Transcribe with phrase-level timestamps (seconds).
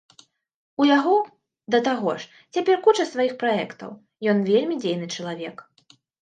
[0.83, 1.17] У яго,
[1.75, 3.93] да таго ж, цяпер куча сваіх праектаў,
[4.35, 5.57] ён вельмі дзейны чалавек.